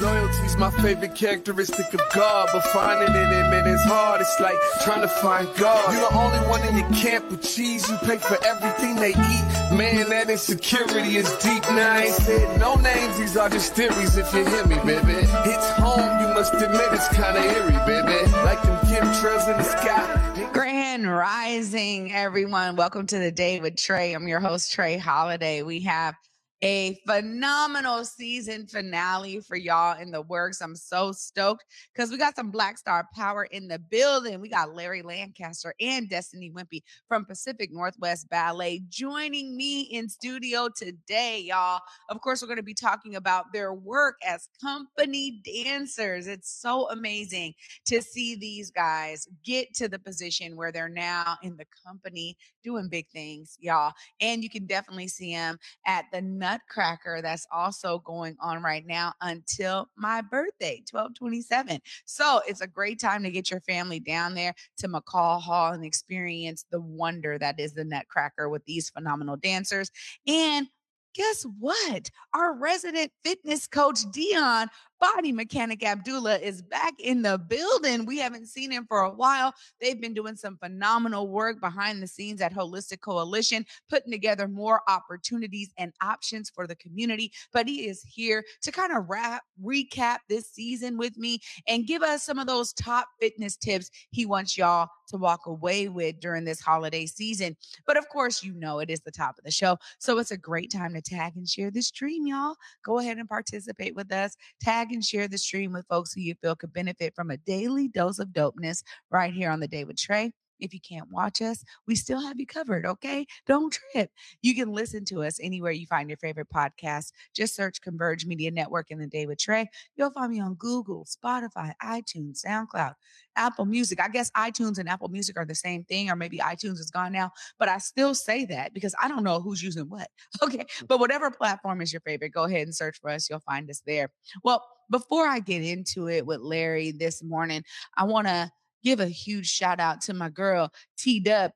[0.00, 4.20] Loyalty's my favorite characteristic of God, but finding it in it is hard.
[4.20, 5.92] It's like trying to find God.
[5.92, 7.88] You're the only one in your camp with cheese.
[7.88, 9.76] You pay for everything they eat.
[9.76, 11.62] Man, that insecurity is deep.
[11.70, 13.18] Now I ain't said no names.
[13.18, 14.16] These are just theories.
[14.16, 16.20] If you hear me, baby, it's home.
[16.20, 18.30] You must admit it's kind of eerie, baby.
[18.44, 20.50] Like them chemtrails in the sky.
[20.52, 22.76] Grand Rising, everyone.
[22.76, 24.14] Welcome to the day with Trae.
[24.14, 25.62] I'm your host, Trae Holiday.
[25.62, 26.14] We have
[26.62, 30.62] a phenomenal season finale for y'all in the works.
[30.62, 31.64] I'm so stoked
[31.94, 34.40] because we got some Black Star Power in the building.
[34.40, 40.68] We got Larry Lancaster and Destiny Wimpye from Pacific Northwest Ballet joining me in studio
[40.74, 41.80] today, y'all.
[42.08, 46.26] Of course, we're going to be talking about their work as company dancers.
[46.26, 47.52] It's so amazing
[47.86, 52.88] to see these guys get to the position where they're now in the company doing
[52.88, 53.92] big things, y'all.
[54.20, 59.12] And you can definitely see them at the Nutcracker that's also going on right now
[59.20, 61.80] until my birthday, 1227.
[62.04, 65.84] So it's a great time to get your family down there to McCaw Hall and
[65.84, 69.90] experience the wonder that is the Nutcracker with these phenomenal dancers.
[70.28, 70.68] And
[71.16, 72.10] guess what?
[72.32, 74.68] Our resident fitness coach, Deon
[75.02, 78.06] BodiMeChanik Abdullah, is back in the building.
[78.06, 79.54] We haven't seen him for a while.
[79.80, 84.80] They've been doing some phenomenal work behind the scenes at Holistic Coalition, putting together more
[84.88, 87.32] opportunities and options for the community.
[87.52, 92.02] But he is here to kind of wrap, recap this season with me and give
[92.02, 96.44] us some of those top fitness tips he wants y'all to walk away with during
[96.44, 97.56] this holiday season.
[97.86, 99.76] But of course, you know it is the top of the show.
[99.98, 102.56] So it's a great time to tag and share this dream, y'all.
[102.84, 104.36] Go ahead and participate with us.
[104.60, 107.88] Tag and share the stream with folks who you feel could benefit from a daily
[107.88, 110.32] dose of dopeness right here on the day with Trae.
[110.60, 113.26] If you can't watch us, we still have you covered, okay?
[113.46, 114.10] Don't trip.
[114.42, 117.12] You can listen to us anywhere you find your favorite podcast.
[117.34, 119.66] Just search Converge Media Network in the day with Trae.
[119.96, 122.94] You'll find me on Google, Spotify, iTunes, SoundCloud,
[123.36, 124.00] Apple Music.
[124.00, 127.12] I guess iTunes and Apple Music are the same thing, or maybe iTunes is gone
[127.12, 130.08] now, but I still say that because I don't know who's using what.
[130.42, 130.58] Okay.
[130.58, 130.86] Mm.
[130.88, 133.28] But whatever platform is your favorite, go ahead and search for us.
[133.28, 134.10] You'll find us there.
[134.44, 137.64] Well, before I get into it with Larry this morning,
[137.96, 138.50] I want to
[138.86, 141.50] give a huge shout out to my girl T Dub.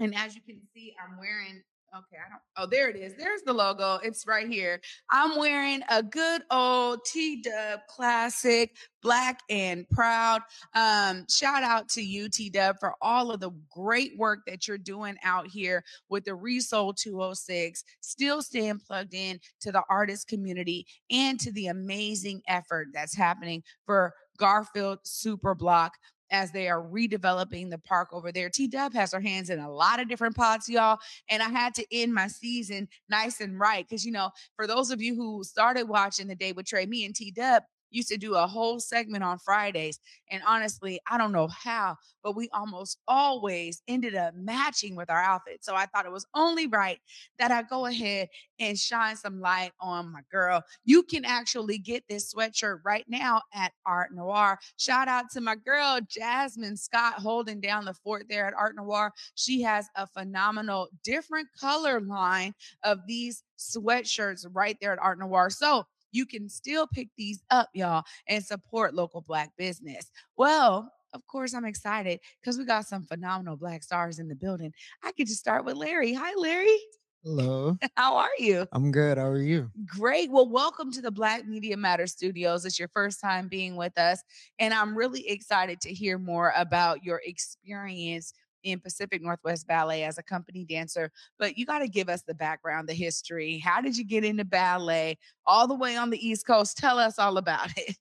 [0.00, 1.62] And as you can see, I'm wearing
[1.96, 2.40] Okay, I don't.
[2.56, 3.14] Oh, there it is.
[3.14, 4.00] There's the logo.
[4.02, 4.80] It's right here.
[5.10, 10.42] I'm wearing a good old T Dub classic, black and proud.
[10.74, 14.76] Um, shout out to you, T Dub, for all of the great work that you're
[14.76, 17.84] doing out here with the Resoul 206.
[18.00, 23.62] Still staying plugged in to the artist community and to the amazing effort that's happening
[23.86, 25.92] for Garfield Super Block
[26.34, 28.50] as they are redeveloping the park over there.
[28.50, 30.98] T Dub has her hands in a lot of different pots, y'all.
[31.30, 33.88] And I had to end my season nice and right.
[33.88, 37.04] Cause, you know, for those of you who started watching The Day with Trae, me
[37.04, 37.62] and T Dub,
[37.94, 40.00] used to do a whole segment on Fridays.
[40.30, 45.22] And honestly, I don't know how, but we almost always ended up matching with our
[45.22, 45.66] outfits.
[45.66, 46.98] So I thought it was only right
[47.38, 48.28] that I go ahead
[48.58, 50.62] and shine some light on my girl.
[50.84, 54.58] You can actually get this sweatshirt right now at Art Noir.
[54.76, 59.12] Shout out to my girl, Jasmine Scott, holding down the fort there at Art Noir.
[59.34, 65.50] She has a phenomenal different color line of these sweatshirts right there at Art Noir.
[65.50, 70.10] So you can still pick these up, y'all, and support local Black business.
[70.36, 74.72] Well, of course, I'm excited because we got some phenomenal Black stars in the building.
[75.02, 76.12] I could just start with Larry.
[76.14, 76.78] Hi, Larry.
[77.24, 77.78] Hello.
[77.96, 78.66] How are you?
[78.72, 79.16] I'm good.
[79.16, 79.70] How are you?
[79.86, 80.30] Great.
[80.30, 82.64] Well, welcome to the Black Media Matter Studios.
[82.64, 84.22] It's your first time being with us.
[84.58, 90.18] And I'm really excited to hear more about your experience in Pacific Northwest Ballet as
[90.18, 93.58] a company dancer, but you got to give us the background, the history.
[93.58, 96.76] How did you get into ballet all the way on the East Coast?
[96.76, 97.96] Tell us all about it.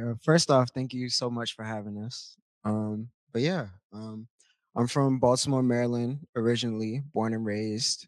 [0.00, 2.36] Uh, first off, thank you so much for having us.
[2.64, 4.28] Um, but yeah, um,
[4.76, 8.06] I'm from Baltimore, Maryland, originally born and raised.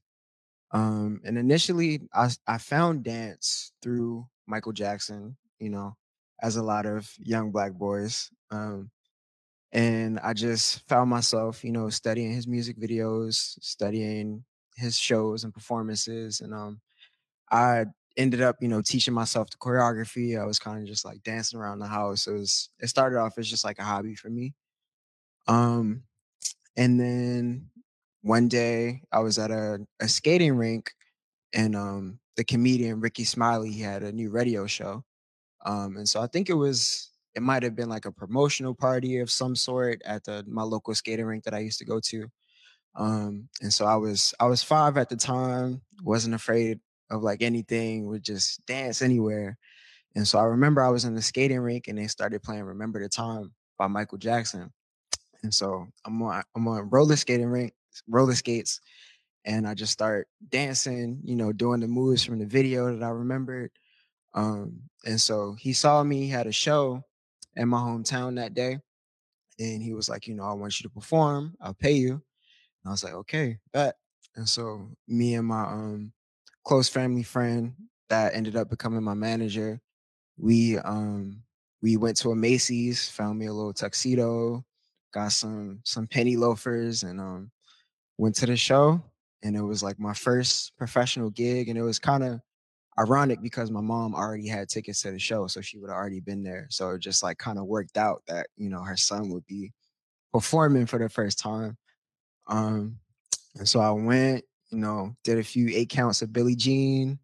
[0.72, 5.96] Um, and initially, I, I found dance through Michael Jackson, you know,
[6.42, 8.30] as a lot of young black boys.
[8.52, 8.90] Um,
[9.72, 14.44] and I just found myself, you know, studying his music videos, studying
[14.76, 16.80] his shows and performances, and um,
[17.50, 17.86] I
[18.16, 20.40] ended up, you know, teaching myself the choreography.
[20.40, 22.26] I was kind of just like dancing around the house.
[22.26, 24.54] It was it started off as just like a hobby for me.
[25.46, 26.04] Um,
[26.76, 27.70] and then
[28.22, 30.92] one day I was at a, a skating rink,
[31.54, 35.04] and um, the comedian Rickey Smiley he had a new radio show,
[35.66, 39.18] um, and so I think it was it might have been like a promotional party
[39.18, 42.26] of some sort at the my local skating rink that I used to go to.
[42.96, 46.80] Um, and so I was I was five at the time, wasn't afraid
[47.10, 49.58] of like anything, would just dance anywhere.
[50.16, 53.00] And so I remember I was in the skating rink and they started playing Remember
[53.00, 54.72] the Time by Michael Jackson.
[55.42, 57.72] And so I'm on I'm on roller skating rink,
[58.08, 58.80] roller skates,
[59.44, 63.10] and I just start dancing, you know, doing the moves from the video that I
[63.10, 63.70] remembered.
[64.34, 67.04] Um, and so he saw me, had a show
[67.56, 68.78] in my hometown that day.
[69.58, 72.12] And he was like, you know, I want you to perform, I'll pay you.
[72.12, 72.22] And
[72.86, 73.96] I was like, okay, bet.
[74.36, 76.12] And so me and my um
[76.64, 77.74] close family friend
[78.08, 79.80] that ended up becoming my manager,
[80.38, 81.42] we um
[81.82, 84.64] we went to a Macy's, found me a little tuxedo,
[85.12, 87.50] got some some penny loafers, and um
[88.18, 89.02] went to the show.
[89.42, 92.40] And it was like my first professional gig, and it was kind of
[92.98, 96.20] ironic because my mom already had tickets to the show, so she would have already
[96.20, 96.66] been there.
[96.70, 99.72] So it just like kind of worked out that you know her son would be
[100.32, 101.76] performing for the first time.
[102.48, 102.98] Um,
[103.56, 107.18] and so I went, you know, did a few eight counts of Billie Jean,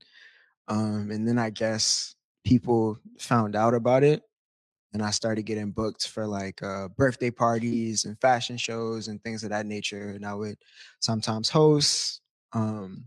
[0.68, 2.14] um, and then I guess
[2.44, 4.22] people found out about it,
[4.92, 9.44] and I started getting booked for like uh, birthday parties and fashion shows and things
[9.44, 10.10] of that nature.
[10.10, 10.56] And I would
[11.00, 12.20] sometimes host.
[12.52, 13.04] Um,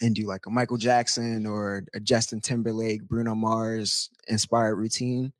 [0.00, 5.32] and do like a Michael Jackson or a Justin Timberlake, Bruno Mars inspired routine.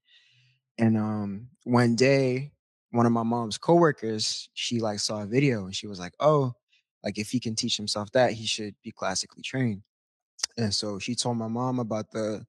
[0.79, 2.53] And um one day,
[2.91, 6.55] one of my mom's coworkers, she like saw a video and she was like, "Oh,
[7.03, 9.83] like if he can teach himself that, he should be classically trained."
[10.57, 12.47] And so she told my mom about the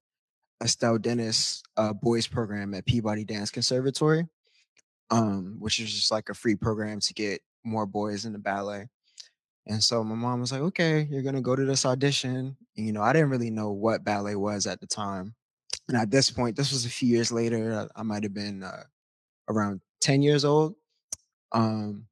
[0.64, 4.28] Estelle Dennis uh, boys program at Peabody Dance Conservatory,
[5.12, 8.88] um, which is just like a free program to get more boys in the ballet.
[9.68, 12.56] And so my mom was like, okay, you're going to go to this audition.
[12.78, 15.34] And, you know, I didn't really know what ballet was at the time.
[15.88, 17.88] And at this point, this was a few years later.
[17.96, 18.84] I, might have been uh,
[19.50, 20.76] around 10 years old.
[21.52, 22.06] Um,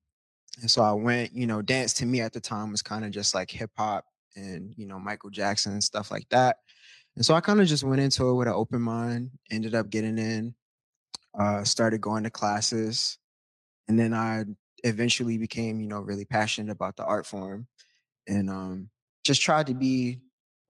[0.62, 3.12] and so I went, you know, dance to me at the time was kind of
[3.12, 6.58] just like hip hop and, you know, Michael Jackson and stuff like that.
[7.16, 9.90] And so I kind of just went into it with an open mind, ended up
[9.90, 10.56] getting in,
[11.38, 13.18] uh, started going to classes.
[13.88, 14.46] And then I
[14.84, 17.68] eventually became, you know, really passionate about the art form
[18.28, 18.90] and um,
[19.24, 20.20] just tried to be,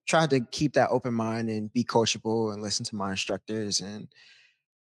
[0.08, 3.82] tried to keep that open mind and be coachable and listen to my instructors.
[3.82, 4.08] And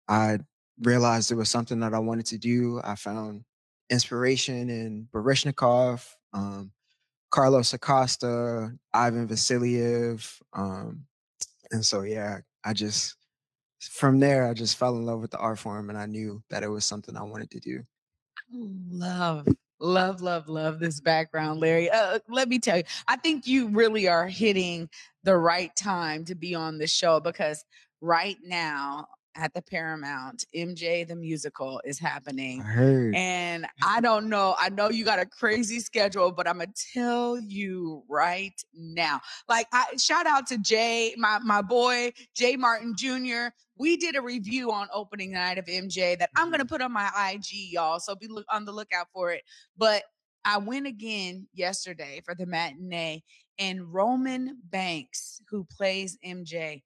[0.08, 0.40] I
[0.82, 2.82] realized it was something that I wanted to do.
[2.84, 3.44] I found
[3.90, 6.72] inspiration in Baryshnikov, um,
[7.32, 10.42] Carlos Acosta, Ivan Vasiliev.
[10.54, 11.06] Um,
[11.72, 13.16] and so, yeah, I just,
[13.80, 16.64] from there, I just fell in love with the art form and I knew that
[16.64, 17.84] it was something I wanted to do.
[18.52, 19.48] Love,
[19.80, 21.90] love, love, love this background, Larry.
[21.90, 24.90] Uh, let me tell you, I think you really are hitting
[25.24, 27.66] the right time to be on the show because
[28.02, 32.62] right now at the Paramount, MJ the musical is happening.
[32.62, 33.12] I.
[33.16, 34.56] And I don't know.
[34.60, 39.22] I know you got a crazy schedule, but I'm gonna tell you right now.
[39.48, 43.48] Like, I shout out to Jay, my my boy Jay Martin Jr.
[43.78, 46.70] We did a review on opening night of MJ that I'm gonna Mhm.
[46.70, 48.00] put on my IG, y'all.
[48.00, 49.44] So be look on the lookout for it.
[49.78, 50.04] But
[50.44, 53.24] I went again yesterday for the matinee,
[53.58, 56.84] and Roman Banks, who plays MJ,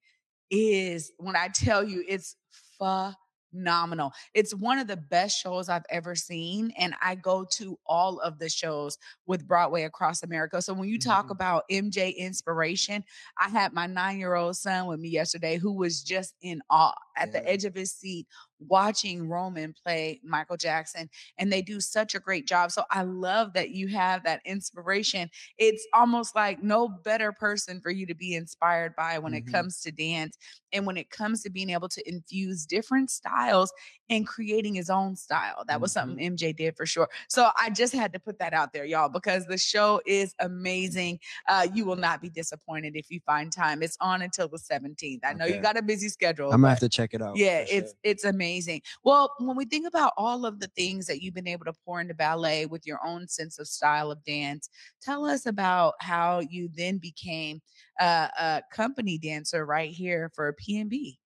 [0.50, 2.36] is when I tell you it's
[2.80, 4.12] phenomenal.
[4.34, 6.72] It's one of the best shows I've ever seen.
[6.76, 8.96] And I go to all of the shows
[9.26, 10.62] with Broadway across America.
[10.62, 11.30] So when you talk Mhm.
[11.30, 13.04] about MJ inspiration,
[13.38, 16.94] I had my nine year old son with me yesterday who was just in awe
[17.16, 18.26] at the edge of his seat
[18.60, 21.08] watching Roman play Michael Jackson.
[21.38, 22.70] And they do such a great job.
[22.70, 25.30] So I love that you have that inspiration.
[25.58, 29.46] It's almost like no better person for you to be inspired by when it Mhm.
[29.46, 30.36] comes to dance
[30.72, 33.72] and when it comes to being able to infuse different styles
[34.10, 35.64] and creating his own style.
[35.68, 37.08] That was something MJ did for sure.
[37.28, 41.20] So I just had to put that out there, y'all, because the show is amazing.
[41.48, 43.82] Uh, you will not be disappointed if you find time.
[43.82, 45.20] It's on until the 17th.
[45.24, 46.46] I know you got a busy schedule.
[46.46, 47.36] I'm gonna have to check it out.
[47.36, 47.98] yeah, it's sure.
[48.02, 48.82] it's amazing.
[49.04, 52.00] Well, when we think about all of the things that you've been able to pour
[52.00, 54.68] into ballet with your own sense of style of dance,
[55.00, 57.62] tell us about how you then became
[58.00, 61.18] a, a company dancer right here for PNB.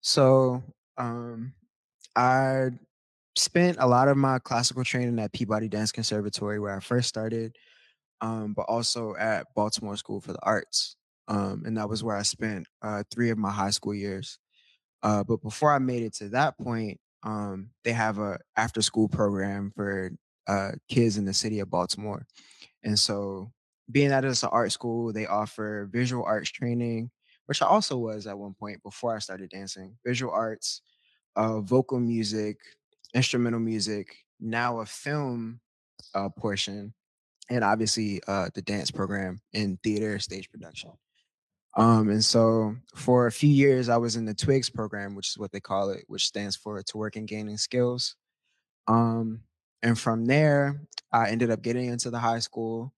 [0.00, 0.62] So
[0.96, 1.52] um,
[2.16, 2.70] I
[3.36, 7.54] spent a lot of my classical training at Peabody Dance Conservatory, where I first started,
[8.22, 10.96] um, but also at Baltimore School for the Arts.
[11.28, 14.38] Um, and that was where I spent uh, three of my high school years.
[15.02, 19.08] Uh, but before I made it to that point, um, they have a after school
[19.08, 20.12] program for
[20.46, 22.24] uh, kids in the city of Baltimore.
[22.82, 23.52] And so,
[23.90, 27.10] being that it's an art school, they offer visual arts training,
[27.46, 29.96] which I also was at one point before I started dancing.
[30.04, 30.82] Visual arts,
[31.36, 32.58] uh, vocal music,
[33.14, 35.60] instrumental music, now a film
[36.14, 36.94] uh, portion,
[37.50, 40.90] and obviously uh, the dance program in theater stage production.
[41.76, 45.38] Um, and so for a few years, I was in the Twigs program, which is
[45.38, 48.16] what they call it, which stands for To Work and Gaining Skills.
[48.88, 49.42] Um,
[49.82, 50.80] and from there,
[51.12, 52.94] I ended up getting into the high school.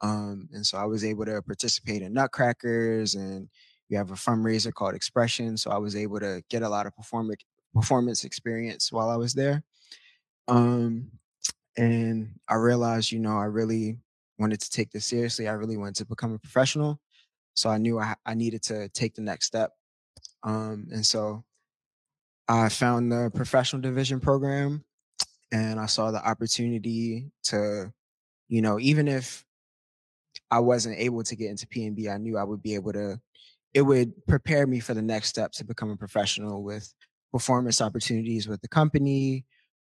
[0.00, 3.48] Um, and so I was able to participate in Nutcrackers, and
[3.90, 5.56] we have a fundraiser called Expression.
[5.56, 7.42] So I was able to get a lot of performance
[7.74, 9.62] performance experience while I was there.
[10.48, 11.10] Um,
[11.76, 13.98] and I realized, you know, I really
[14.38, 15.48] wanted to take this seriously.
[15.48, 17.00] I really wanted to become a professional.
[17.54, 19.72] So I knew I, I needed to take the next step.
[20.42, 21.44] Um, and so
[22.48, 24.84] I found the professional division program
[25.52, 27.92] and I saw the opportunity to,
[28.48, 29.44] you know, even if
[30.50, 33.20] I wasn't able to get into PNB, I knew I would be able to,
[33.72, 36.92] it would prepare me for the next step to become a professional with
[37.34, 39.44] performance opportunities with the company,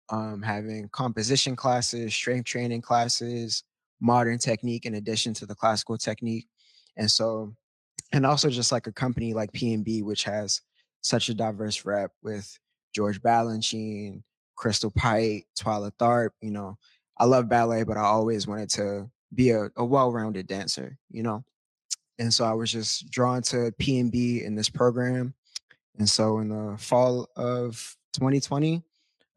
[0.10, 3.63] um, having composition classes, strength training classes,
[4.01, 6.46] modern technique in addition to the classical technique.
[6.98, 7.56] And so,
[8.12, 10.60] and also just like a company like PNB, which has
[11.00, 12.60] such a diverse rep with
[12.94, 14.24] George Balanchine,
[14.58, 16.77] Crystal Pite, Twyla Tharp, you know,
[17.18, 21.46] I love ballet, but I always wanted to be a, a well-rounded dancer, you know?
[22.20, 25.34] And so I was just drawn to PNB in this program.
[25.98, 28.84] And so in the fall of 2020,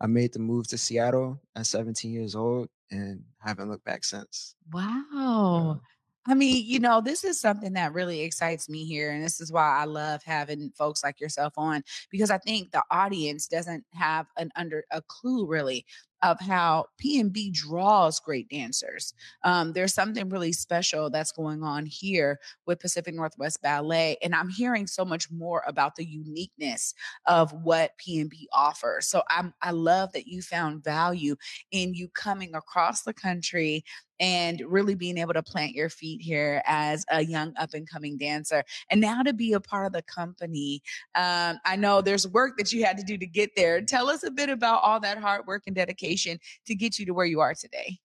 [0.01, 4.55] I made the move to Seattle at 17 years old and haven't looked back since.
[4.73, 5.81] Wow.
[6.27, 9.11] I mean, you know, this is something that really excites me here.
[9.11, 12.83] And this is why I love having folks like yourself on because I think the
[12.91, 15.87] audience doesn't have an under a clue really
[16.23, 19.15] of how PNB draws great dancers.
[19.45, 24.17] Um, there's something really special that's going on here with Pacific Northwest Ballet.
[24.23, 26.95] And I'm hearing so much more about the uniqueness
[27.27, 29.07] of what PNB offers.
[29.07, 31.37] So I'm, I love that you found value
[31.71, 33.85] in you coming across the country
[34.21, 38.19] and really being able to plant your feet here as a young up and coming
[38.19, 40.83] dancer and now to be a part of the company
[41.15, 44.23] um, i know there's work that you had to do to get there tell us
[44.23, 47.41] a bit about all that hard work and dedication to get you to where you
[47.41, 47.99] are today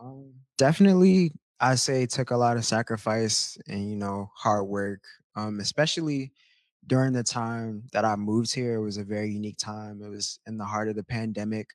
[0.00, 5.00] um, definitely i say it took a lot of sacrifice and you know hard work
[5.36, 6.32] um, especially
[6.86, 10.38] during the time that i moved here it was a very unique time it was
[10.46, 11.68] in the heart of the pandemic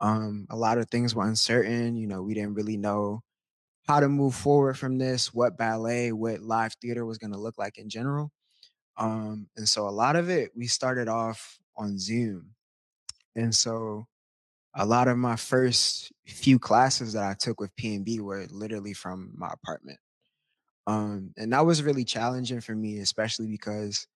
[0.00, 1.96] um, a lot of things were uncertain.
[1.96, 3.22] You know, we didn't really know
[3.86, 7.58] how to move forward from this, what ballet, what live theater was going to look
[7.58, 8.30] like in general.
[8.96, 12.54] Um, and so a lot of it, we started off on Zoom.
[13.34, 14.06] And so
[14.74, 19.32] a lot of my first few classes that I took with PNB were literally from
[19.36, 19.98] my apartment.
[20.86, 24.06] Um, and that was really challenging for me, especially because,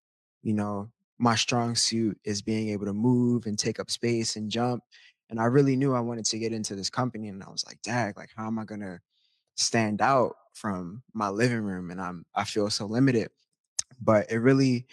[0.43, 4.51] you know, my strong suit is being able to move and take up space and
[4.51, 4.83] jump.
[5.31, 7.29] And I really knew I wanted to get into this company.
[7.29, 9.01] And I was like, Dag, like, how am I gonna
[9.57, 11.91] stand out from my living room?
[11.91, 13.31] And I'm I feel so limited.
[14.01, 14.87] But it really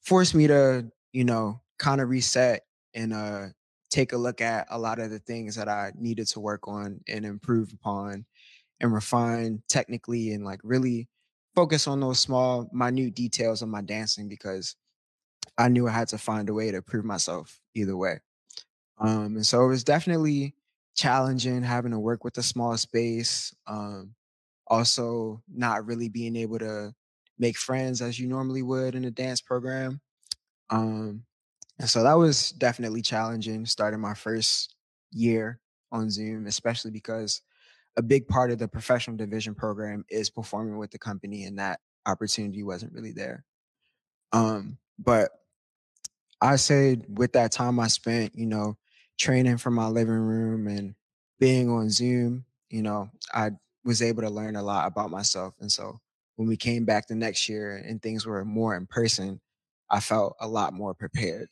[0.00, 2.62] forced me to, you know, kind of reset
[2.94, 3.48] and uh
[3.94, 7.00] take a look at a lot of the things that I needed to work on
[7.08, 8.26] and improve upon
[8.80, 11.08] and refine technically and like really
[11.54, 14.74] focus on those small minute details of my dancing because
[15.56, 18.18] I knew I had to find a way to prove myself either way.
[18.98, 20.56] Um, and so it was definitely
[20.96, 23.54] challenging having to work with a small space.
[23.68, 24.16] Um,
[24.66, 26.92] also, not really being able to
[27.38, 30.00] make friends as you normally would in a dance program.
[30.70, 31.24] Um,
[31.78, 34.74] and so that was definitely challenging starting my first
[35.12, 35.60] year
[35.92, 37.42] on Zoom, especially because
[37.96, 41.80] a big part of the professional division program is performing with the company, and that
[42.06, 43.44] opportunity wasn't really there.
[44.32, 45.30] Um, but
[46.40, 48.76] I say with that time I spent, you know,
[49.18, 50.94] training from my living room and
[51.38, 53.52] being on Zoom, you know, I
[53.84, 55.54] was able to learn a lot about myself.
[55.60, 56.00] And so
[56.36, 59.40] when we came back the next year and things were more in person,
[59.90, 61.48] I felt a lot more prepared.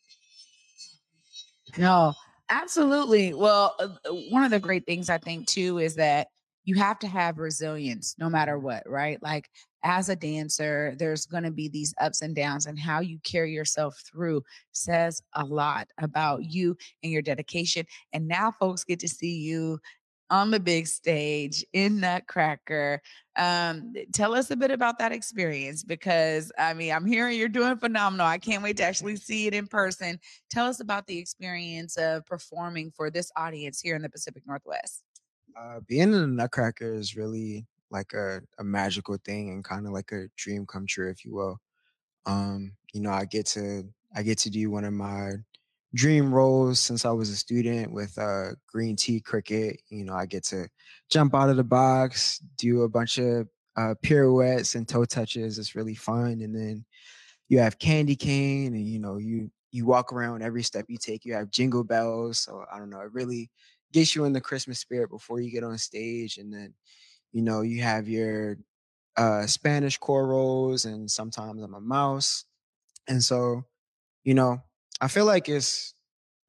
[1.79, 2.15] No,
[2.51, 3.35] absolutely.
[3.35, 6.29] Well, uh, uh, one of the great things I think too is that
[6.65, 9.21] you have to have resilience no matter what, right?
[9.23, 9.49] Like
[9.83, 13.53] as a dancer, there's going to be these ups and downs, and how you carry
[13.53, 17.85] yourself through says a lot about you and your dedication.
[18.13, 19.81] And now folks get to see you
[20.33, 23.03] on the big stage in Nutcracker.
[23.37, 27.77] Um, tell us a bit about that experience because I mean, I'm hearing you're doing
[27.77, 28.27] phenomenal.
[28.27, 30.19] I can't wait to actually see it in person.
[30.51, 35.03] Tell us about the experience of performing for this audience here in the Pacific Northwest.
[35.55, 39.93] Uh, being in the Nutcracker is really like a, a magical thing and kind of
[39.93, 41.61] like a dream come true, if you will.
[42.25, 43.85] Um, you know, I get to
[44.17, 45.33] I get to do one of my
[45.95, 49.81] dream roles since I was a student with uh, Green Tea Cricket.
[49.91, 50.69] You know, I get to
[51.11, 55.59] jump out of the box, do a bunch of uh, pirouettes and toe touches.
[55.59, 56.41] It's really fun.
[56.41, 56.85] And then
[57.49, 61.25] you have candy cane, and you know, you you walk around every step you take.
[61.25, 62.39] You have jingle bells.
[62.39, 63.01] So I don't know.
[63.01, 63.51] It really
[63.93, 66.75] gets you in the Christmas spirit before you get on stage, and then
[67.33, 68.57] you know you have your
[69.17, 72.45] uh, Spanish chorals, and sometimes I'm a mouse,
[73.09, 73.65] and so
[74.25, 74.63] you know
[75.03, 75.95] I feel like it's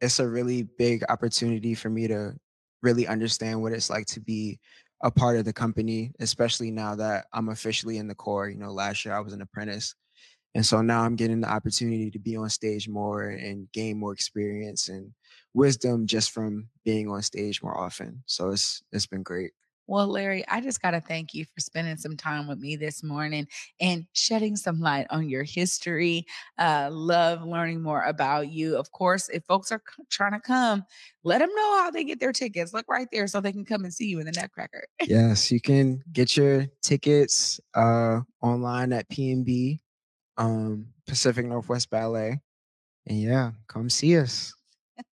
[0.01, 2.35] it's a really big opportunity for me to
[2.83, 4.59] really understand what it's like to be
[5.03, 8.49] a part of the company, especially now that I'm officially in the corps.
[8.49, 9.95] You know, last year I was an apprentice.
[10.55, 14.13] And so now I'm getting the opportunity to be on stage more and gain more
[14.13, 15.13] experience and
[15.53, 18.23] wisdom just from being on stage more often.
[18.27, 19.51] So it's it's been great.
[19.87, 23.03] Well, Larry, I just got to thank you for spending some time with me this
[23.03, 23.47] morning
[23.81, 26.25] and shedding some light on your history.
[26.57, 28.77] Uh, love learning more about you.
[28.77, 30.83] Of course, if folks are c- trying to come,
[31.23, 32.73] let them know how they get their tickets.
[32.73, 34.85] Look right there so they can come and see you in the Nutcracker.
[35.01, 39.79] yes, you can get your tickets uh, online at PNB,
[40.37, 42.39] um, Pacific Northwest Ballet.
[43.05, 44.53] And yeah, come see us.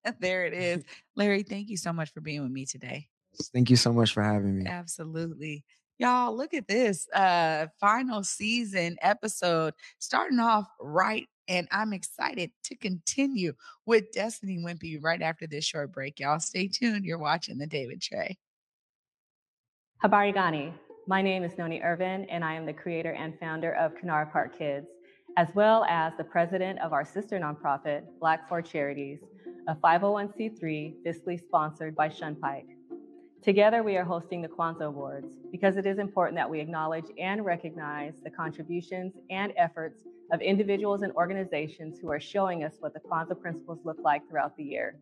[0.19, 0.83] there it is.
[1.17, 3.09] Larry, thank you so much for being with me today.
[3.53, 4.65] Thank you so much for having me.
[4.67, 5.63] Absolutely.
[5.97, 12.75] Y'all, look at this uh final season episode starting off right and I'm excited to
[12.75, 13.53] continue
[13.85, 16.19] with Destiny Wimpye right after this short break.
[16.19, 17.03] Y'all stay tuned.
[17.03, 18.37] You're watching the Day with Trae.
[20.03, 20.73] Habari Gani.
[21.07, 24.57] My name is Noni Irvin, and I am the creator and founder of Kanara Park
[24.57, 24.87] Kids,
[25.35, 29.19] as well as the president of our sister nonprofit, Black for Charities,
[29.67, 32.67] a 501c3 fiscally sponsored by Shunpike.
[33.43, 37.43] Together, we are hosting the Kwanzaa Awards because it is important that we acknowledge and
[37.43, 42.99] recognize the contributions and efforts of individuals and organizations who are showing us what the
[42.99, 44.99] Kwanzaa principles look like throughout the year.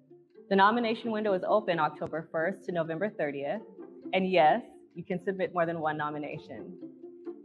[0.50, 3.60] The nomination window is open October 1st to November 30th.
[4.14, 4.64] And yes,
[4.96, 6.78] you can submit more than one nomination.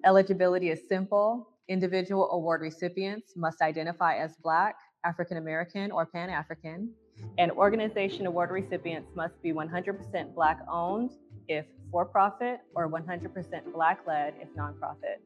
[0.04, 1.48] Eligibility is simple.
[1.66, 6.90] Individual award recipients must identify as Black, African American, or Pan African
[7.38, 11.10] and organization award recipients must be 100% Black owned
[11.48, 15.20] if for profit or 100% Black led if nonprofit.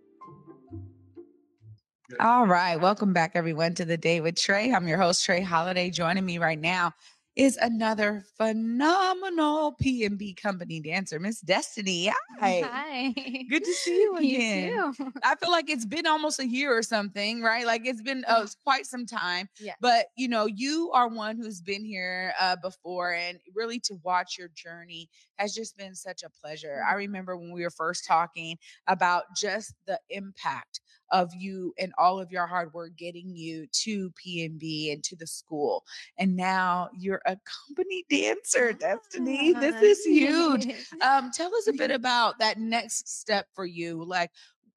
[2.20, 2.80] All right.
[2.80, 4.74] Welcome back, everyone, to the Day with Trae.
[4.74, 5.90] I'm your host, Trae Holiday.
[5.90, 6.94] Joining me right now
[7.38, 12.12] is another phenomenal PNB company dancer, Miss Destiny.
[12.40, 12.62] Hi.
[12.64, 13.14] Hi.
[13.48, 14.70] Good to see you again.
[14.70, 15.12] You too.
[15.22, 17.64] I feel like it's been almost a year or something, right?
[17.64, 19.48] Like it's been uh, quite some time.
[19.60, 19.74] Yeah.
[19.80, 24.36] But you know, you are one who's been here uh, before, and really to watch
[24.36, 26.82] your journey has just been such a pleasure.
[26.90, 28.56] I remember when we were first talking
[28.88, 34.10] about just the impact of you and all of your hard work getting you to
[34.10, 35.84] PNB and to the school.
[36.18, 37.36] And now you're a
[37.66, 39.52] company dancer, Destiny.
[39.52, 40.66] This is huge.
[41.02, 44.02] Um, tell us a bit about that next step for you.
[44.04, 44.30] Like,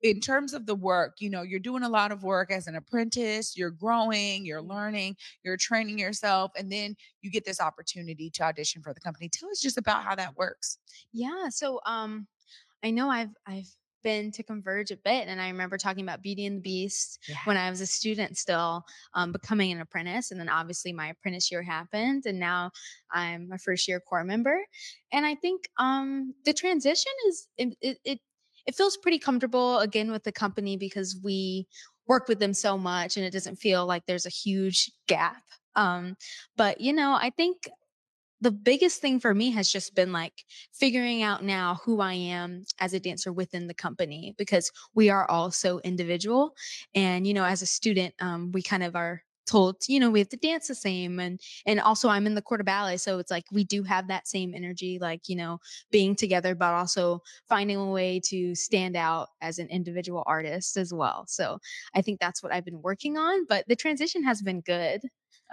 [0.03, 2.75] in terms of the work, you know, you're doing a lot of work as an
[2.75, 8.43] apprentice, you're growing, you're learning, you're training yourself, and then you get this opportunity to
[8.43, 9.29] audition for the company.
[9.29, 10.77] Tell us just about how that works.
[11.13, 11.49] Yeah.
[11.49, 12.27] So um
[12.83, 16.45] I know I've I've been to Converge a bit, and I remember talking about Beauty
[16.45, 17.35] and the Beast Yeah.
[17.45, 18.83] when I was a student, still
[19.13, 22.71] um, becoming an apprentice, and then obviously my apprentice year happened, and now
[23.11, 24.65] I'm a first year corps member,
[25.11, 28.19] and I think um, the transition is it, it it
[28.67, 31.67] it feels pretty comfortable again with the company because we
[32.07, 35.43] work with them so much, and it doesn't feel like there's a huge gap.
[35.75, 36.15] Um,
[36.57, 37.69] but you know, I think
[38.41, 42.65] the biggest thing for me has just been like figuring out now who I am
[42.79, 46.55] as a dancer within the company because we are all so individual.
[46.95, 50.19] And, you know, as a student, um, we kind of are told, you know, we
[50.19, 51.19] have to dance the same.
[51.19, 52.97] And, and also I'm in the corps de ballet.
[52.97, 55.59] So it's like we do have that same energy, like, you know,
[55.91, 60.93] being together, but also finding a way to stand out as an individual artist as
[60.93, 61.25] well.
[61.27, 61.59] So
[61.93, 63.45] I think that's what I've been working on.
[63.45, 65.01] But the transition has been good.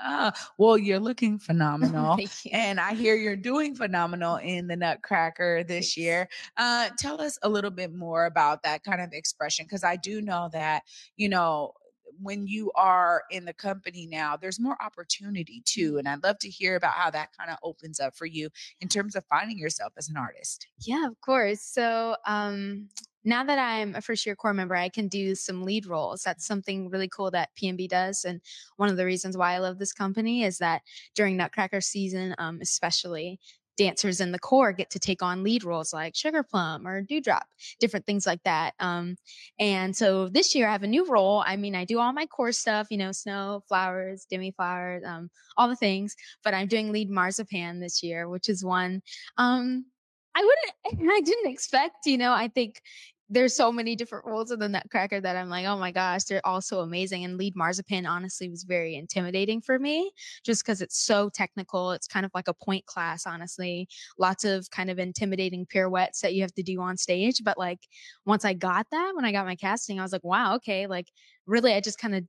[0.01, 2.21] Ah, well, you're looking phenomenal.
[2.21, 2.29] You.
[2.53, 5.97] And I hear you're doing phenomenal in the Nutcracker this Thanks.
[5.97, 6.29] year.
[6.57, 10.23] Uh, tell us a little bit more about that kind of expression, because I do
[10.23, 10.85] know that,
[11.17, 11.73] you know,
[12.21, 15.99] when you are in the company now, there's more opportunity too.
[15.99, 18.49] And I'd love to hear about how that kind of opens up for you
[18.81, 20.67] in terms of finding yourself as an artist.
[20.81, 21.61] Yeah, of course.
[21.63, 22.89] So um,
[23.25, 26.23] now that I'm a first year corps member, I can do some lead roles.
[26.23, 28.25] That's something really cool that PNB does.
[28.25, 28.41] And
[28.77, 30.83] one of the reasons why I love this company is that
[31.15, 33.39] during Nutcracker season, um, especially,
[33.79, 37.47] dancers in the corps get to take on lead roles like Sugar Plum or Dewdrop,
[37.81, 38.75] different things like that.
[38.81, 39.17] Um,
[39.59, 41.43] and so this year I have a new role.
[41.47, 45.31] I mean, I do all my corps stuff, you know, snow, flowers, demi flowers, um,
[45.57, 46.15] all the things,
[46.45, 49.01] but I'm doing lead marzipan this year, which is one
[49.39, 49.87] um,
[50.35, 52.83] I wouldn't, I didn't expect, you know, I think
[53.31, 56.47] there's so many different roles in the Nutcracker that I'm like, oh my gosh, they're
[56.47, 57.25] all so amazing.
[57.25, 60.11] And lead marzipan honestly was very intimidating for me
[60.45, 61.93] just because it's so technical.
[61.93, 63.87] It's kind of like a pointe class, honestly.
[64.19, 67.43] Lots of kind of intimidating pirouettes that you have to do on stage.
[67.45, 67.81] But like
[68.25, 71.09] once I got that, when I got my casting, I was like, wow, okay, like
[71.47, 72.25] really, I just kind of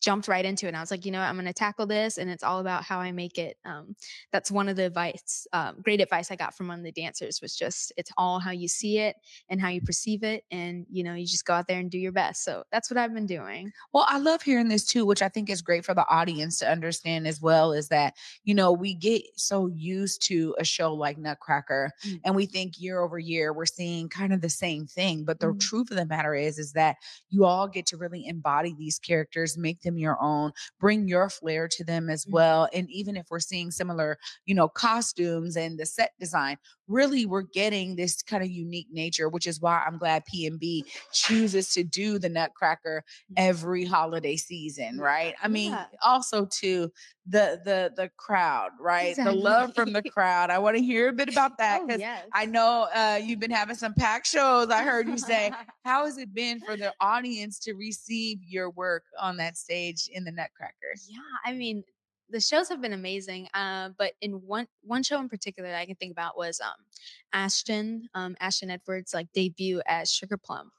[0.00, 0.68] jumped right into it.
[0.68, 2.18] And I was like, you know what, I'm going to tackle this.
[2.18, 3.56] And it's all about how I make it.
[3.64, 3.96] Um,
[4.32, 7.40] that's one of the advice, um, great advice I got from one of the dancers
[7.40, 9.16] was just, it's all how you see it
[9.48, 10.44] and how you perceive it.
[10.50, 12.44] And, you know, you just go out there and do your best.
[12.44, 13.72] So that's what I've been doing.
[13.92, 16.70] Well, I love hearing this too, which I think is great for the audience to
[16.70, 21.18] understand as well is that, you know, we get so used to a show like
[21.18, 22.16] Nutcracker mm-hmm.
[22.24, 25.24] and we think year over year we're seeing kind of the same thing.
[25.24, 25.58] But the mm-hmm.
[25.58, 26.96] truth of the matter is, is that
[27.30, 31.68] you all get to really embody these characters, make them your own, bring your flair
[31.68, 32.34] to them as mm-hmm.
[32.34, 32.68] well.
[32.74, 37.42] And even if we're seeing similar, you know, costumes and the set design, really we're
[37.42, 42.18] getting this kind of unique nature, which is why I'm glad PNB chooses to do
[42.18, 43.34] the Nutcracker mm-hmm.
[43.36, 45.34] every holiday season, right?
[45.42, 45.86] I mean, yeah.
[46.02, 46.92] also too
[47.28, 49.10] the the the crowd, right?
[49.10, 49.36] Exactly.
[49.36, 50.50] The love from the crowd.
[50.50, 52.24] I want to hear a bit about that because oh, yes.
[52.32, 54.70] I know uh, you've been having some packed shows.
[54.70, 55.50] I heard you say,
[55.84, 60.24] how has it been for the audience to receive your work on that stage in
[60.24, 60.94] the Nutcracker?
[61.08, 61.82] Yeah, I mean,
[62.30, 63.48] the shows have been amazing.
[63.54, 66.84] Uh, but in one one show in particular that I can think about was um,
[67.32, 70.70] Ashton um, Ashton Edwards like debut as Sugar Plum,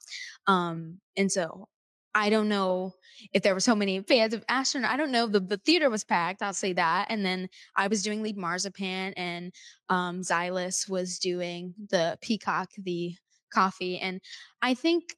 [0.46, 1.68] um, and so
[2.14, 2.94] I don't know
[3.32, 4.84] if there were so many fans of Ashton.
[4.84, 5.26] I don't know.
[5.26, 6.42] The, the theater was packed.
[6.42, 7.06] I'll say that.
[7.10, 9.52] And then I was doing lead marzipan, and
[9.88, 13.14] um, Zsilas was doing the peacock, the
[13.52, 14.20] coffee, and
[14.62, 15.14] I think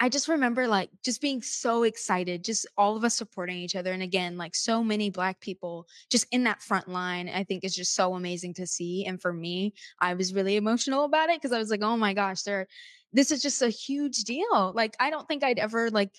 [0.00, 3.92] I just remember like just being so excited, just all of us supporting each other.
[3.92, 7.76] And again, like so many Black people just in that front line, I think is
[7.76, 9.06] just so amazing to see.
[9.06, 12.12] And for me, I was really emotional about it because I was like, oh my
[12.12, 12.66] gosh, there,
[13.12, 14.72] this is just a huge deal.
[14.74, 16.10] Like, I don't think I'd ever, like,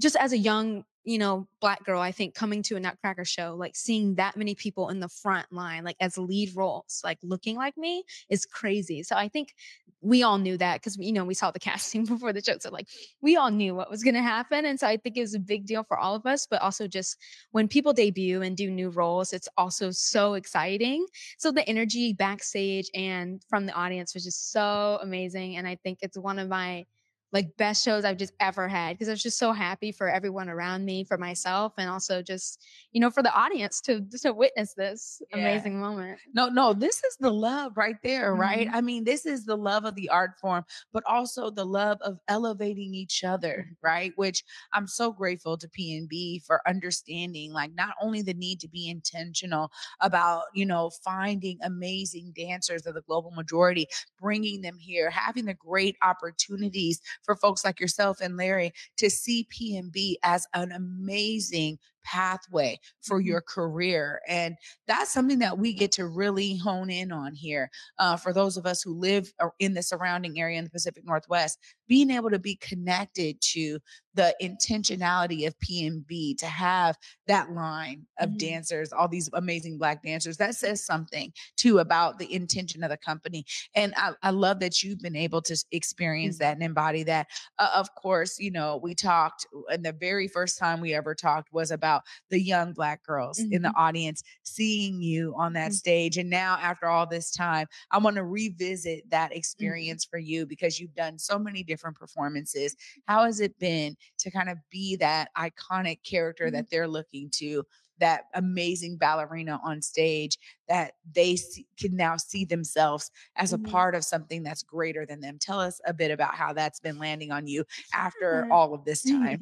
[0.00, 3.54] just as a young you know, black girl, I think coming to a Nutcracker show,
[3.56, 7.54] like seeing that many people in the front line, like as lead roles, like looking
[7.54, 9.04] like me is crazy.
[9.04, 9.54] So I think
[10.00, 12.56] we all knew that because, you know, we saw the casting before the show.
[12.58, 12.88] So like
[13.20, 14.66] we all knew what was going to happen.
[14.66, 16.88] And so I think it was a big deal for all of us, but also
[16.88, 17.16] just
[17.52, 21.06] when people debut and do new roles, it's also so exciting.
[21.38, 25.56] So the energy backstage and from the audience was just so amazing.
[25.56, 26.84] And I think it's one of my,
[27.32, 30.48] like best shows I've just ever had because I was just so happy for everyone
[30.48, 34.74] around me, for myself, and also just you know for the audience to to witness
[34.74, 35.38] this yeah.
[35.38, 36.18] amazing moment.
[36.32, 38.40] No, no, this is the love right there, mm-hmm.
[38.40, 38.68] right?
[38.72, 42.18] I mean, this is the love of the art form, but also the love of
[42.28, 43.86] elevating each other, mm-hmm.
[43.86, 44.12] right?
[44.16, 48.88] Which I'm so grateful to PNB for understanding, like not only the need to be
[48.88, 53.88] intentional about you know finding amazing dancers of the global majority,
[54.20, 59.46] bringing them here, having the great opportunities for folks like yourself and Larry to see
[59.50, 63.28] PNB as an amazing pathway for mm-hmm.
[63.28, 64.20] your career.
[64.26, 67.68] And that's something that we get to really hone in on here.
[67.98, 71.58] Uh, for those of us who live in the surrounding area in the Pacific Northwest,
[71.88, 73.78] being able to be connected to
[74.14, 78.38] the intentionality of PNB to have that line of mm-hmm.
[78.38, 82.96] dancers, all these amazing black dancers, that says something too about the intention of the
[82.96, 83.44] company.
[83.74, 86.44] And I, I love that you've been able to experience mm-hmm.
[86.44, 87.26] that and embody that.
[87.58, 91.52] Uh, of course, you know, we talked, and the very first time we ever talked
[91.52, 91.95] was about
[92.30, 93.52] the young black girls mm-hmm.
[93.52, 93.80] in the mm-hmm.
[93.80, 95.72] audience seeing you on that mm-hmm.
[95.72, 96.16] stage.
[96.16, 99.38] And now, after all this time, I want to revisit that mm-hmm.
[99.38, 102.76] experience for you because you've done so many different performances.
[103.06, 106.56] How has it been to kind of be that iconic character mm-hmm.
[106.56, 107.64] that they're looking to?
[107.98, 113.72] That amazing ballerina on stage that they see, can now see themselves as a mm-hmm.
[113.72, 115.38] part of something that's greater than them.
[115.40, 119.02] Tell us a bit about how that's been landing on you after all of this
[119.02, 119.40] time.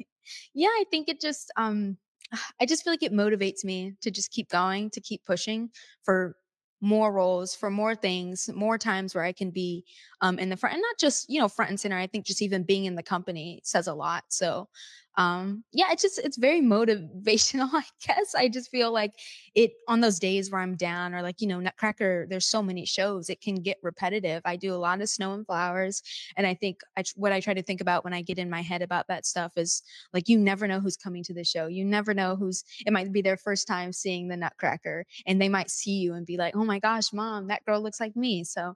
[0.53, 1.97] yeah, I think it just um
[2.61, 5.69] I just feel like it motivates me to just keep going, to keep pushing
[6.03, 6.35] for
[6.81, 9.83] more roles for more things more times where i can be
[10.21, 12.41] um, in the front and not just you know front and center i think just
[12.41, 14.67] even being in the company says a lot so
[15.17, 18.35] um yeah it's just it's very motivational i guess.
[18.35, 19.13] I just feel like
[19.55, 22.85] it on those days where i'm down or like you know nutcracker there's so many
[22.85, 24.41] shows it can get repetitive.
[24.45, 26.01] I do a lot of snow and flowers
[26.37, 28.61] and i think I, what i try to think about when i get in my
[28.61, 29.81] head about that stuff is
[30.13, 31.67] like you never know who's coming to the show.
[31.67, 35.49] You never know who's it might be their first time seeing the nutcracker and they
[35.49, 38.43] might see you and be like oh my gosh mom that girl looks like me.
[38.43, 38.75] So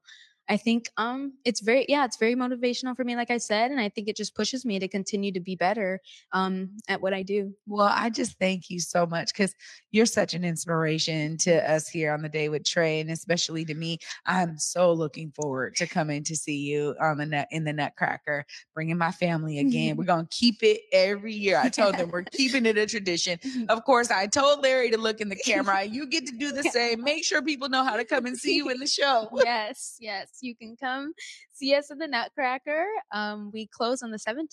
[0.50, 3.80] I think um it's very yeah, it's very motivational for me like I said and
[3.80, 7.22] I think it just pushes me to continue to be better um at what I
[7.22, 7.54] do.
[7.68, 9.54] Well, I just thank you so much cuz
[9.92, 13.76] you're such an inspiration to us here on the day with Trae and especially to
[13.76, 14.00] me.
[14.26, 18.46] I'm so looking forward to coming to see you on the nut in the Nutcracker,
[18.74, 19.98] bringing my family again.
[19.98, 21.60] we're going to keep it every year.
[21.60, 23.40] I told them we're keeping it a tradition.
[23.70, 25.84] Of course, I told Larry to look in the camera.
[25.84, 27.04] You get to do the same.
[27.04, 29.30] Make sure people know how to come and see you in the show.
[29.44, 31.14] yes, yes you can come
[31.54, 32.86] see us at the Nutcracker.
[33.12, 34.46] Um, we close on the 17th,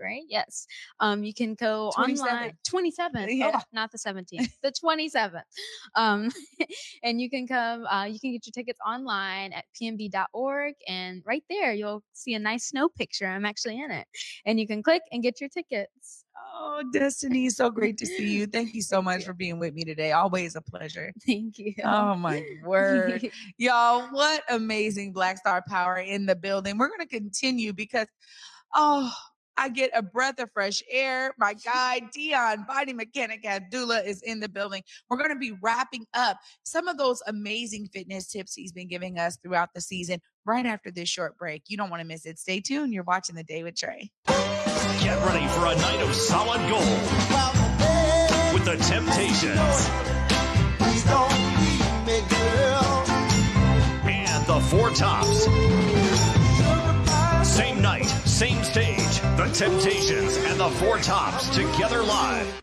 [0.00, 0.22] right?
[0.28, 0.66] Yes.
[1.00, 2.28] Um, you can go 27.
[2.28, 3.36] online 27th.
[3.36, 3.52] Yeah.
[3.54, 5.42] Oh, not the 17th, the 27th.
[5.94, 6.30] Um,
[7.02, 10.74] and you can come, uh, you can get your tickets online at pnb.org.
[10.88, 13.26] And right there, you'll see a nice snow picture.
[13.26, 14.06] I'm actually in it.
[14.46, 16.23] And you can click and get your tickets.
[16.36, 18.46] Oh, Destiny, so great to see you.
[18.46, 20.12] Thank you so much for being with me today.
[20.12, 21.12] Always a pleasure.
[21.26, 21.74] Thank you.
[21.84, 23.30] Oh my word.
[23.58, 26.78] Y'all, what amazing Black Star Power in the building.
[26.78, 28.08] We're going to continue because
[28.74, 29.12] oh,
[29.56, 31.32] I get a breath of fresh air.
[31.38, 34.82] My guy, Deon, body mechanic Abdullah, is in the building.
[35.08, 39.18] We're going to be wrapping up some of those amazing fitness tips he's been giving
[39.18, 41.64] us throughout the season right after this short break.
[41.68, 42.38] You don't want to miss it.
[42.38, 42.92] Stay tuned.
[42.92, 44.10] You're watching The Day with Trae.
[45.04, 46.82] Get ready for a night of solid gold
[48.54, 49.90] with the Temptations.
[54.06, 55.44] And the Four Tops.
[57.46, 59.20] Same night, same stage.
[59.36, 62.62] The Temptations and the Four Tops together live.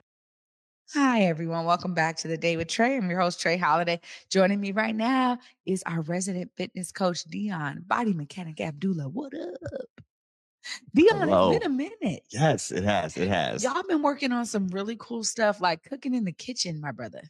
[0.96, 1.66] Hi, everyone.
[1.66, 2.98] Welcome back to the day with Trae.
[2.98, 4.02] I'm your host, Trae Holiday.
[4.32, 9.10] Joining me right now is our resident fitness coach, Deon, body mechanic Abdullah.
[9.10, 10.02] What up?
[10.96, 11.52] Deon, Hello.
[11.52, 12.24] it's been a minute.
[12.32, 13.18] Yes, it has.
[13.18, 13.64] It has.
[13.64, 17.22] Y'all been working on some really cool stuff like cooking in the kitchen, my brother.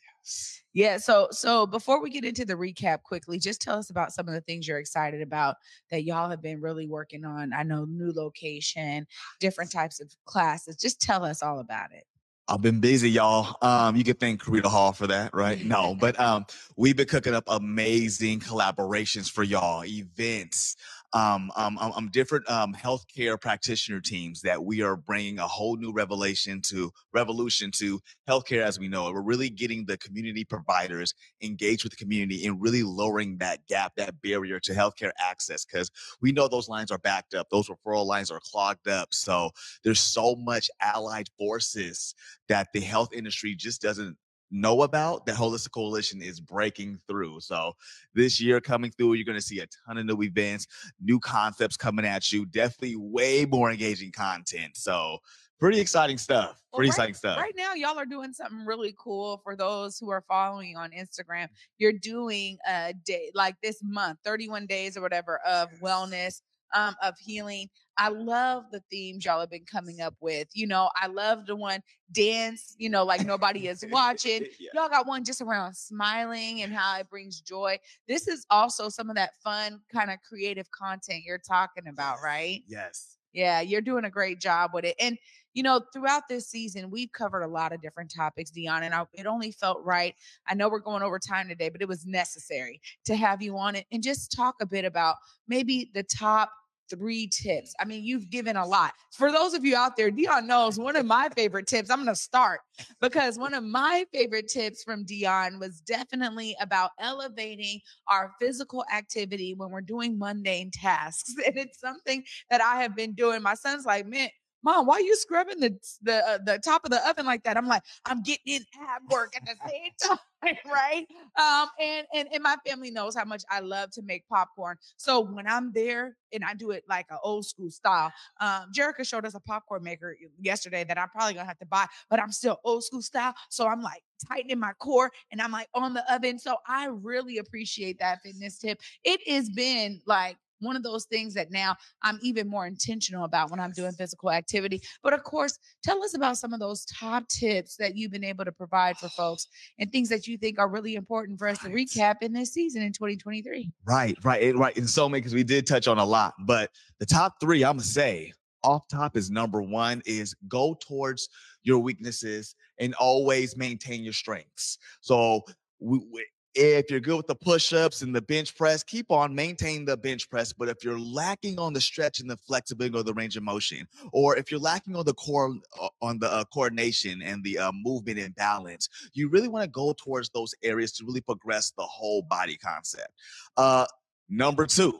[0.73, 0.97] Yeah.
[0.97, 4.33] So, so before we get into the recap quickly, just tell us about some of
[4.33, 5.55] the things you're excited about
[5.89, 7.53] that y'all have been really working on.
[7.53, 9.07] I know new location,
[9.39, 10.75] different types of classes.
[10.75, 12.03] Just tell us all about it.
[12.47, 13.55] I've been busy, y'all.
[13.61, 15.63] Um, you could thank Karita Hall for that, right?
[15.63, 20.75] No, but um, we've been cooking up amazing collaborations for y'all, events,
[21.13, 25.75] um, um, um, um, different um, healthcare practitioner teams that we are bringing a whole
[25.75, 29.13] new revelation to revolution to healthcare as we know it.
[29.13, 33.93] We're really getting the community providers engaged with the community and really lowering that gap,
[33.97, 38.05] that barrier to healthcare access because we know those lines are backed up, those referral
[38.05, 39.13] lines are clogged up.
[39.13, 39.51] So
[39.83, 42.15] there's so much allied forces
[42.47, 44.17] that the health industry just doesn't
[44.51, 47.39] know about that holistic coalition is breaking through.
[47.39, 47.73] So
[48.13, 50.67] this year coming through you're going to see a ton of new events
[51.01, 54.75] new concepts coming at you definitely way more engaging content.
[54.75, 55.19] So
[55.59, 57.37] pretty exciting stuff pretty right, exciting stuff.
[57.37, 61.47] right now y'all are doing something really cool for those who are following on instagram.
[61.77, 66.41] You're doing a day like this month 31 days or whatever of wellness
[66.73, 67.69] um, of healing.
[67.97, 70.47] I love the themes y'all have been coming up with.
[70.53, 71.81] You know, I love the one
[72.11, 74.45] dance, you know, like nobody is watching.
[74.59, 74.69] yeah.
[74.73, 77.77] Y'all got one just around smiling and how it brings joy.
[78.07, 82.63] This is also some of that fun kind of creative content you're talking about, right?
[82.67, 83.17] Yes.
[83.33, 84.95] Yeah, you're doing a great job with it.
[84.99, 85.17] And
[85.53, 89.03] you know, throughout this season, we've covered a lot of different topics, Deon, and I,
[89.13, 90.15] it only felt right.
[90.47, 93.75] I know we're going over time today, but it was necessary to have you on
[93.75, 96.51] it and just talk a bit about maybe the top
[96.91, 97.73] three tips.
[97.79, 98.93] I mean, you've given a lot.
[99.11, 101.89] For those of you out there, Deon knows one of my favorite tips.
[101.89, 102.61] I'm going to start
[102.99, 109.53] because one of my favorite tips from Deon was definitely about elevating our physical activity
[109.55, 111.33] when we're doing mundane tasks.
[111.51, 113.41] And it's something that I have been doing.
[113.41, 114.29] My son's like, man,
[114.63, 117.57] Mom, why are you scrubbing the the uh, the top of the oven like that?
[117.57, 119.91] I'm like, I'm getting in ab work at the same
[120.43, 121.07] time, right?
[121.39, 124.77] Um, and and and my family knows how much I love to make popcorn.
[124.97, 129.07] So when I'm there and I do it like an old school style, um, Jerica
[129.07, 132.31] showed us a popcorn maker yesterday that I'm probably gonna have to buy, but I'm
[132.31, 133.33] still old school style.
[133.49, 136.37] So I'm like tightening my core and I'm like on the oven.
[136.37, 138.79] So I really appreciate that fitness tip.
[139.03, 143.51] It has been like one of those things that now I'm even more intentional about
[143.51, 144.81] when I'm doing physical activity.
[145.03, 148.45] But of course, tell us about some of those top tips that you've been able
[148.45, 149.47] to provide for folks
[149.79, 151.71] and things that you think are really important for us right.
[151.71, 153.71] to recap in this season in 2023.
[153.85, 154.77] Right, right, right.
[154.77, 157.73] And so many, because we did touch on a lot, but the top three, I'm
[157.73, 161.29] going to say, off top is number one is go towards
[161.63, 164.77] your weaknesses and always maintain your strengths.
[165.01, 165.41] So
[165.79, 169.85] we, we, if you're good with the push-ups and the bench press, keep on maintaining
[169.85, 170.51] the bench press.
[170.51, 173.87] But if you're lacking on the stretch and the flexibility or the range of motion,
[174.11, 177.71] or if you're lacking on the core uh, on the uh, coordination and the uh,
[177.73, 181.83] movement and balance, you really want to go towards those areas to really progress the
[181.83, 183.11] whole body concept.
[183.55, 183.85] Uh,
[184.29, 184.99] number two,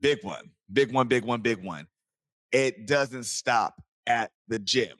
[0.00, 1.86] big one, big one, big one, big one.
[2.52, 4.96] It doesn't stop at the gym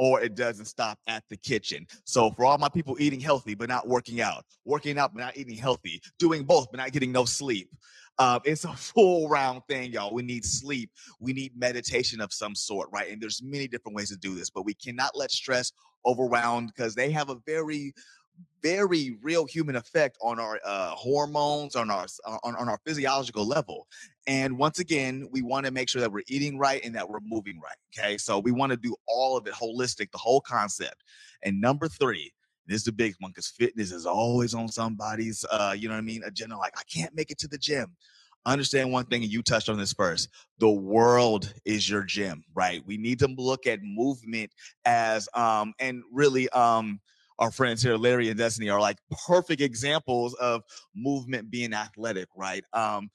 [0.00, 1.86] or it doesn't stop at the kitchen.
[2.04, 5.36] So for all my people eating healthy but not working out, working out but not
[5.36, 7.68] eating healthy, doing both but not getting no sleep.
[8.18, 10.14] Um, it's a full round thing, y'all.
[10.14, 10.90] We need sleep.
[11.20, 13.12] We need meditation of some sort, right?
[13.12, 15.70] And there's many different ways to do this, but we cannot let stress
[16.06, 17.92] overwhelm because they have a very
[18.62, 22.06] very real human effect on our uh, hormones, on our
[22.44, 23.86] on, on our physiological level.
[24.26, 27.20] And once again, we want to make sure that we're eating right and that we're
[27.22, 27.76] moving right.
[27.98, 31.02] Okay, so we want to do all of it holistic, the whole concept.
[31.42, 32.32] And number three,
[32.66, 36.00] this is the big one because fitness is always on somebody's, uh, you know what
[36.00, 36.56] I mean, agenda.
[36.56, 37.96] Like I can't make it to the gym.
[38.46, 40.28] Understand one thing, and you touched on this first.
[40.58, 42.82] The world is your gym, right?
[42.86, 44.52] We need to look at movement
[44.84, 47.00] as, um, and really, um
[47.40, 50.62] our friends here, Larry and Destiny, are like perfect examples of
[50.94, 52.64] movement being athletic, right?
[52.72, 53.10] Um,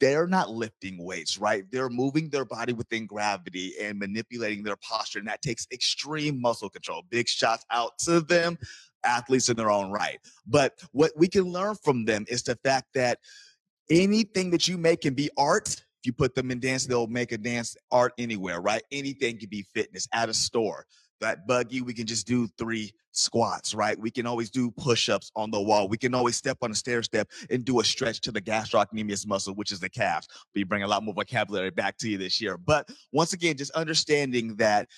[0.00, 1.64] they're not lifting weights, right?
[1.70, 5.20] They're moving their body within gravity and manipulating their posture.
[5.20, 7.02] And that takes extreme muscle control.
[7.08, 8.58] Big shots out to them,
[9.04, 10.18] athletes in their own right.
[10.44, 13.18] But what we can learn from them is the fact that
[13.90, 17.30] anything that you make can be art if you put them in dance, they'll make
[17.30, 18.82] a dance art anywhere, right?
[18.90, 20.84] Anything can be fitness at a store.
[21.22, 23.96] That buggy, we can just do three squats, right?
[23.98, 25.88] We can always do push-ups on the wall.
[25.88, 29.24] We can always step on a stair step and do a stretch to the gastrocnemius
[29.26, 30.26] muscle, which is the calves.
[30.54, 32.58] We bring a lot more vocabulary back to you this year.
[32.58, 34.88] But once again, just understanding that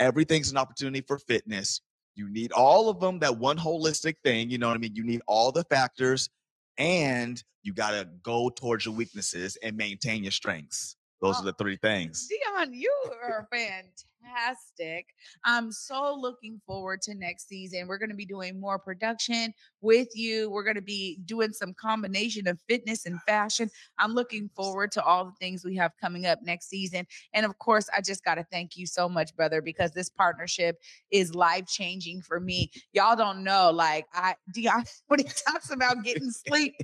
[0.00, 1.80] everything's an opportunity for fitness.
[2.16, 4.96] You need all of them, that one holistic thing, you know what I mean?
[4.96, 6.28] You need all the factors
[6.76, 10.96] and you got to go towards your weaknesses and maintain your strengths.
[11.20, 12.28] Those oh, are the three things.
[12.28, 15.06] Deon, you are fantastic fantastic.
[15.44, 17.86] I'm so looking forward to next season.
[17.86, 20.50] We're going to be doing more production with you.
[20.50, 23.70] We're going to be doing some combination of fitness and fashion.
[23.98, 27.06] I'm looking forward to all the things we have coming up next season.
[27.32, 30.76] And of course, I just got to thank you so much, brother, because this partnership
[31.10, 32.70] is life changing for me.
[32.92, 36.74] Y'all don't know, like I Deon, when he talks about getting sleep,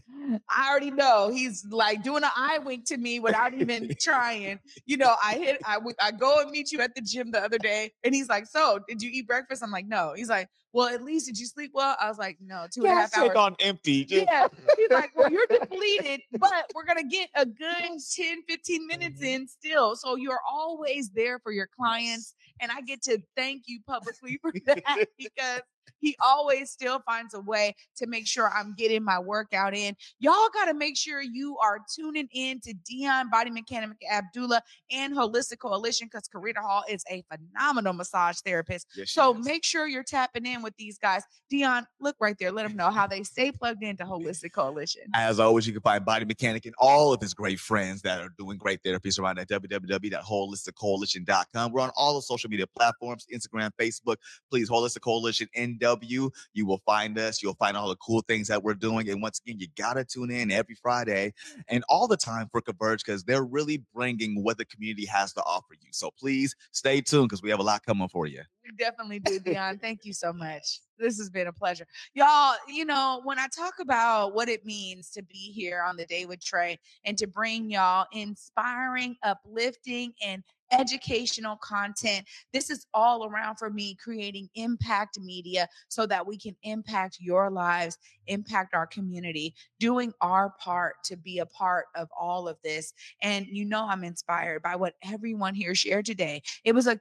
[0.48, 4.60] I already know he's like doing an eye wink to me without even trying.
[4.86, 7.58] You know, I hit, I, I go and meet you at the gym the other
[7.58, 9.62] day and he's like, So did you eat breakfast?
[9.62, 10.14] I'm like, No.
[10.16, 11.96] He's like, Well, at least did you sleep well?
[12.00, 13.36] I was like, No, two and a half hours.
[13.36, 14.04] on empty.
[14.04, 14.48] Just- yeah.
[14.76, 17.76] He's like, Well, you're depleted, but we're gonna get a good
[18.16, 19.42] 10, 15 minutes mm-hmm.
[19.42, 19.94] in still.
[19.94, 22.34] So you're always there for your clients.
[22.60, 25.60] And I get to thank you publicly for that because
[26.00, 29.96] he always still finds a way to make sure I'm getting my workout in.
[30.18, 35.14] Y'all got to make sure you are tuning in to Deon Body Mechanic Abdullah and
[35.14, 38.88] Holistic Coalition because Karita Hall is a phenomenal massage therapist.
[38.96, 39.44] Yes, so is.
[39.44, 41.22] make sure you're tapping in with these guys.
[41.52, 42.50] Deon, look right there.
[42.52, 45.02] Let them know how they stay plugged into Holistic Coalition.
[45.14, 48.58] As always, you can find BodiMeChanik and all of his great friends that are doing
[48.58, 51.72] great therapies around at www.holisticcoalition.com.
[51.72, 54.16] We're on all the social media platforms Instagram, Facebook.
[54.50, 56.30] Please, Holistic Coalition NW.
[56.52, 57.42] You will find us.
[57.42, 59.08] You'll find all the cool things that we're doing.
[59.08, 61.34] And once again, you got to tune in every Friday
[61.68, 65.42] and all the time for Converge because they're really bringing what the community has to
[65.42, 65.88] offer you.
[65.92, 68.42] So please stay tuned because we have a lot coming for you.
[68.64, 69.80] We definitely do, Deon.
[69.80, 70.80] Thank you so much.
[70.98, 71.86] This has been a pleasure.
[72.14, 76.06] Y'all, you know, when I talk about what it means to be here on the
[76.06, 80.42] day with Trae and to bring y'all inspiring, uplifting, and
[80.78, 82.26] educational content.
[82.52, 87.50] This is all around for me creating impact media so that we can impact your
[87.50, 92.92] lives, impact our community, doing our part to be a part of all of this.
[93.22, 96.42] And you know, I'm inspired by what everyone here shared today.
[96.64, 97.00] It was a,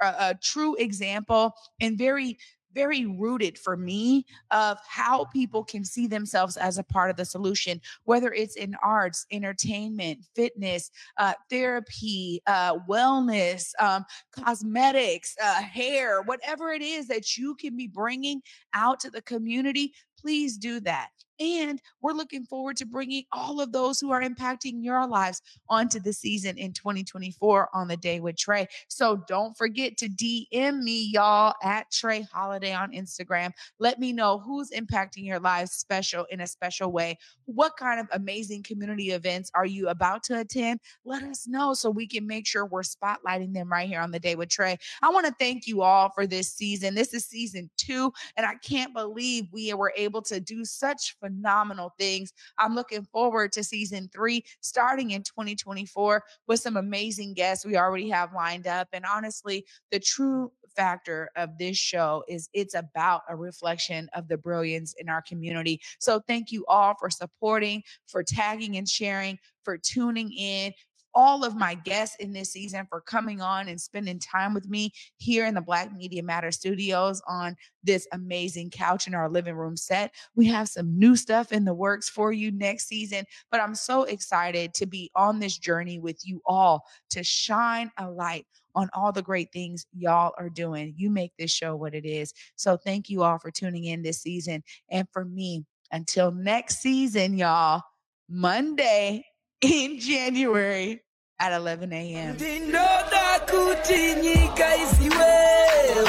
[0.00, 2.38] a, a true example and very
[2.76, 7.24] very rooted for me of how people can see themselves as a part of the
[7.24, 16.20] solution, whether it's in arts, entertainment, fitness, uh, therapy, uh, wellness, um, cosmetics, uh, hair,
[16.22, 18.42] whatever it is that you can be bringing
[18.74, 19.94] out to the community.
[20.20, 24.82] Please do that And we're looking forward to bringing all of those who are impacting
[24.82, 28.66] your lives onto the season in 2024 on the day with Trae.
[28.88, 33.50] So don't forget to DM me, y'all, at Trae Holiday on Instagram.
[33.78, 37.18] Let me know who's impacting your lives special in a special way.
[37.44, 40.80] What kind of amazing community events are you about to attend?
[41.04, 44.18] Let us know so we can make sure we're spotlighting them right here on the
[44.18, 44.78] day with Trae.
[45.02, 46.94] I want to thank you all for this season.
[46.94, 51.92] This is season two, and I can't believe we were able to do such phenomenal
[51.98, 52.32] things.
[52.58, 58.08] I'm looking forward to season three starting in 2024 with some amazing guests we already
[58.10, 58.88] have lined up.
[58.92, 64.36] And honestly, the true factor of this show is it's about a reflection of the
[64.36, 65.80] brilliance in our community.
[65.98, 70.72] So thank you all for supporting, for tagging and sharing, for tuning in,
[71.16, 74.92] all of my guests in this season for coming on and spending time with me
[75.16, 79.78] here in the Black Media Matter studios on this amazing couch in our living room
[79.78, 80.12] set.
[80.34, 84.04] We have some new stuff in the works for you next season, but I'm so
[84.04, 89.10] excited to be on this journey with you all to shine a light on all
[89.10, 90.92] the great things y'all are doing.
[90.98, 92.34] You make this show what it is.
[92.56, 94.62] So thank you all for tuning in this season.
[94.90, 97.80] And for me, until next season, y'all,
[98.28, 99.24] Monday
[99.62, 101.00] in January
[101.38, 102.34] at 11 a.m.
[102.34, 105.26] ndinoda kuti nyika isiwe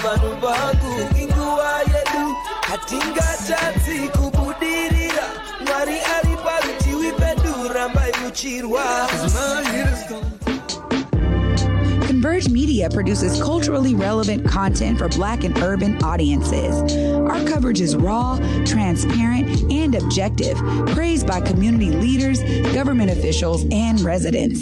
[0.03, 5.23] vanhu vangu inguva yedu hatingatadzi kubudirira
[5.67, 8.83] mwari ari parutivi pedu rambai muchirwa
[12.07, 16.73] Converge Media produces culturally relevant content for Black and urban audiences.
[17.15, 20.57] Our coverage is raw, transparent, and objective,
[20.87, 22.41] praised by community leaders,
[22.73, 24.61] government officials, and residents.